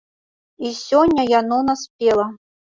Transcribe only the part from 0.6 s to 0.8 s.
І